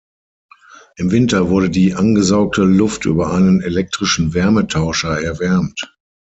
Im 0.95 1.11
Winter 1.11 1.49
wurde 1.51 1.69
die 1.69 1.93
angesaugte 1.93 2.63
Luft 2.63 3.05
über 3.05 3.31
einen 3.31 3.61
elektrischen 3.61 4.33
Wärmetauscher 4.33 5.21
erwärmt. 5.21 5.79